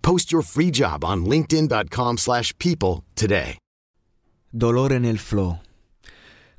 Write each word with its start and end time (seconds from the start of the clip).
Post 0.00 0.32
your 0.32 0.42
free 0.42 0.70
job 0.70 1.02
on 1.02 1.24
linkedin.com/people 1.24 3.04
today. 3.12 3.56
Dolore 4.48 4.98
nel 4.98 5.18
flow. 5.18 5.60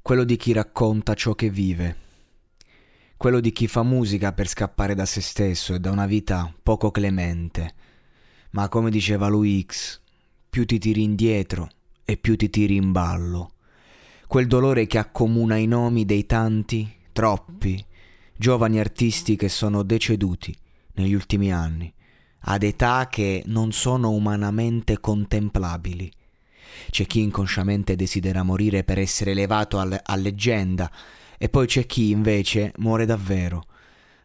Quello 0.01 0.23
di 0.23 0.37
chi 0.37 0.53
racconta 0.53 1.15
ciò 1.15 1.33
che 1.33 1.49
vive. 1.49 1.97
Quello 3.17 3.39
di 3.39 3.51
chi 3.51 3.67
fa 3.67 3.81
musica 3.81 4.31
per 4.31 4.47
scappare 4.47 4.93
da 4.93 5.05
se 5.05 5.21
stesso 5.21 5.73
e 5.73 5.79
da 5.79 5.89
una 5.89 6.05
vita 6.05 6.53
poco 6.61 6.91
clemente. 6.91 7.73
Ma 8.51 8.69
come 8.69 8.91
diceva 8.91 9.27
lui 9.27 9.65
X, 9.65 9.99
più 10.49 10.65
ti 10.65 10.77
tiri 10.77 11.01
indietro 11.01 11.67
e 12.05 12.17
più 12.17 12.35
ti 12.35 12.49
tiri 12.49 12.75
in 12.75 12.91
ballo. 12.91 13.53
Quel 14.27 14.47
dolore 14.47 14.85
che 14.85 14.99
accomuna 14.99 15.55
i 15.55 15.65
nomi 15.65 16.05
dei 16.05 16.25
tanti, 16.25 16.89
troppi, 17.11 17.83
giovani 18.37 18.79
artisti 18.79 19.35
che 19.35 19.49
sono 19.49 19.83
deceduti 19.83 20.55
negli 20.93 21.13
ultimi 21.13 21.51
anni, 21.51 21.93
ad 22.41 22.63
età 22.63 23.07
che 23.09 23.43
non 23.47 23.71
sono 23.71 24.11
umanamente 24.11 24.99
contemplabili. 24.99 26.11
C'è 26.89 27.05
chi 27.05 27.21
inconsciamente 27.21 27.95
desidera 27.95 28.43
morire 28.43 28.83
per 28.83 28.97
essere 28.97 29.31
elevato 29.31 29.79
a, 29.79 30.01
a 30.03 30.15
leggenda, 30.15 30.91
e 31.37 31.49
poi 31.49 31.67
c'è 31.67 31.85
chi 31.85 32.11
invece 32.11 32.71
muore 32.77 33.05
davvero, 33.05 33.65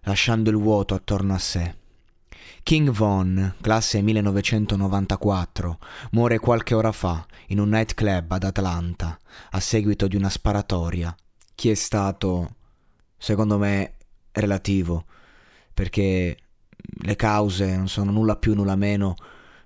lasciando 0.02 0.50
il 0.50 0.56
vuoto 0.56 0.94
attorno 0.94 1.34
a 1.34 1.38
sé. 1.38 1.74
King 2.62 2.90
Von, 2.90 3.54
classe 3.60 4.02
1994, 4.02 5.78
muore 6.10 6.38
qualche 6.38 6.74
ora 6.74 6.90
fa 6.90 7.24
in 7.48 7.60
un 7.60 7.68
nightclub 7.68 8.32
ad 8.32 8.42
Atlanta 8.42 9.16
a 9.50 9.60
seguito 9.60 10.08
di 10.08 10.16
una 10.16 10.28
sparatoria. 10.28 11.14
Chi 11.54 11.70
è 11.70 11.74
stato, 11.74 12.56
secondo 13.16 13.56
me, 13.56 13.94
relativo, 14.32 15.04
perché 15.72 16.36
le 16.98 17.16
cause 17.16 17.76
non 17.76 17.88
sono 17.88 18.10
nulla 18.10 18.36
più 18.36 18.54
nulla 18.54 18.76
meno 18.76 19.14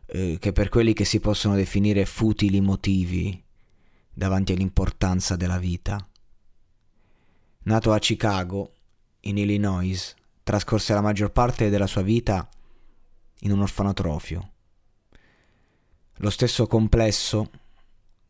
eh, 0.06 0.38
che 0.40 0.52
per 0.52 0.68
quelli 0.68 0.92
che 0.92 1.04
si 1.04 1.20
possono 1.20 1.54
definire 1.54 2.04
futili 2.04 2.60
motivi 2.60 3.42
davanti 4.12 4.52
all'importanza 4.52 5.36
della 5.36 5.58
vita. 5.58 6.04
Nato 7.62 7.92
a 7.92 7.98
Chicago, 7.98 8.72
in 9.20 9.38
Illinois, 9.38 10.14
trascorse 10.42 10.94
la 10.94 11.00
maggior 11.00 11.30
parte 11.30 11.68
della 11.68 11.86
sua 11.86 12.02
vita 12.02 12.48
in 13.40 13.52
un 13.52 13.60
orfanotrofio. 13.60 14.50
Lo 16.16 16.30
stesso 16.30 16.66
complesso 16.66 17.50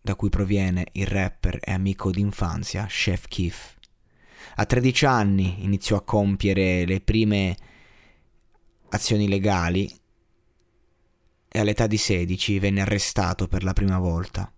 da 0.01 0.15
cui 0.15 0.29
proviene 0.29 0.87
il 0.93 1.07
rapper 1.07 1.59
e 1.63 1.73
amico 1.73 2.11
d'infanzia 2.11 2.87
Chef 2.87 3.27
Keef. 3.27 3.77
A 4.57 4.65
13 4.65 5.07
anni 5.07 5.65
iniziò 5.65 5.97
a 5.97 6.03
compiere 6.03 6.85
le 6.85 7.01
prime 7.01 7.57
azioni 8.91 9.29
legali 9.29 9.91
e 11.49 11.59
all'età 11.59 11.87
di 11.87 11.97
16 11.97 12.59
venne 12.59 12.83
arrestato 12.83 13.49
per 13.49 13.65
la 13.65 13.73
prima 13.73 13.99
volta. 13.99 14.53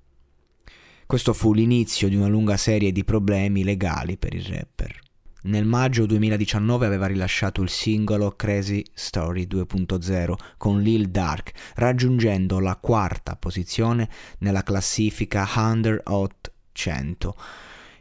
Questo 1.06 1.32
fu 1.32 1.53
l'inizio 1.53 2.09
di 2.09 2.16
una 2.16 2.28
lunga 2.28 2.56
serie 2.56 2.93
di 2.93 3.04
problemi 3.04 3.65
legali 3.65 4.16
per 4.16 4.34
il 4.34 4.44
rapper. 4.44 5.00
Nel 5.44 5.65
maggio 5.65 6.06
2019 6.06 6.87
aveva 6.87 7.06
rilasciato 7.06 7.62
il 7.62 7.69
singolo 7.69 8.31
Crazy 8.37 8.84
Story 8.94 9.47
2.0 9.47 10.34
con 10.56 10.81
Lil 10.81 11.09
Dark, 11.10 11.53
raggiungendo 11.75 12.60
la 12.60 12.76
quarta 12.76 13.34
posizione 13.34 14.09
nella 14.38 14.62
classifica 14.62 15.49
Under 15.56 16.00
Hot 16.04 16.53
100. 16.70 17.37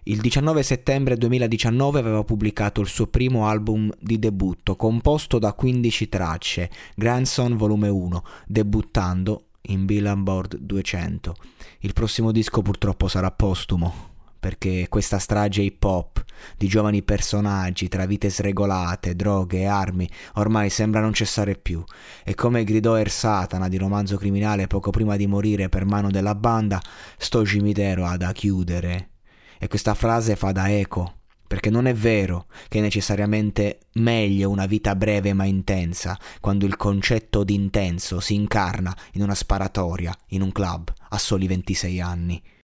Il 0.06 0.20
19 0.20 0.64
settembre 0.64 1.16
2019 1.16 2.00
aveva 2.00 2.24
pubblicato 2.24 2.82
il 2.82 2.88
suo 2.88 3.06
primo 3.06 3.48
album 3.48 3.94
di 4.00 4.18
debutto, 4.18 4.76
composto 4.76 5.38
da 5.38 5.54
15 5.54 6.10
tracce, 6.10 6.72
Grandson 6.96 7.56
Volume 7.56 7.88
1, 7.88 8.24
debuttando 8.48 9.50
in 9.68 9.86
Billboard 9.86 10.58
200. 10.58 11.36
Il 11.82 11.94
prossimo 11.94 12.32
disco 12.32 12.64
purtroppo 12.64 13.08
sarà 13.08 13.30
postumo, 13.30 13.94
perché 14.40 14.88
questa 14.90 15.20
strage 15.20 15.62
hip 15.62 15.84
hop 15.84 16.26
di 16.58 16.68
giovani 16.68 17.04
personaggi 17.04 17.88
tra 17.88 18.08
vite 18.08 18.32
sregolate, 18.32 19.16
droghe 19.16 19.60
e 19.60 19.66
armi 19.66 20.10
ormai 20.34 20.72
sembra 20.72 21.00
non 21.00 21.14
cessare 21.14 21.56
più 21.56 21.84
e 22.24 22.34
come 22.34 22.64
gridò 22.64 22.98
Er 22.98 23.12
Satana 23.12 23.68
di 23.68 23.78
romanzo 23.78 24.18
criminale 24.18 24.66
poco 24.66 24.90
prima 24.90 25.16
di 25.16 25.28
morire 25.28 25.70
per 25.70 25.86
mano 25.86 26.10
della 26.10 26.34
banda, 26.34 26.82
sto 27.20 27.46
cimitero 27.46 28.08
ha 28.08 28.18
da 28.18 28.32
chiudere. 28.32 29.11
E 29.64 29.68
questa 29.68 29.94
frase 29.94 30.36
fa 30.36 30.52
da 30.52 30.72
eco, 30.72 31.18
perché 31.46 31.70
non 31.70 31.86
è 31.86 31.94
vero 31.94 32.48
che 32.68 32.80
è 32.80 32.82
necessariamente 32.82 33.82
meglio 33.94 34.50
una 34.50 34.66
vita 34.66 34.96
breve 34.96 35.34
ma 35.34 35.46
intensa, 35.46 36.18
quando 36.40 36.66
il 36.66 36.76
concetto 36.76 37.44
di 37.44 37.54
intenso 37.54 38.20
si 38.20 38.34
incarna 38.34 38.92
in 39.12 39.22
una 39.22 39.36
sparatoria, 39.36 40.18
in 40.30 40.42
un 40.42 40.52
club, 40.52 40.92
a 41.10 41.18
soli 41.20 41.46
26 41.46 42.02
anni. 42.02 42.42